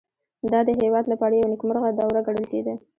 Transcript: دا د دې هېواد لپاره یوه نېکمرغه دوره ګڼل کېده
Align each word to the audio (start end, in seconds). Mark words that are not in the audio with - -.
دا 0.51 0.59
د 0.63 0.63
دې 0.69 0.73
هېواد 0.87 1.05
لپاره 1.09 1.33
یوه 1.35 1.51
نېکمرغه 1.53 1.89
دوره 1.91 2.19
ګڼل 2.27 2.45
کېده 2.51 2.73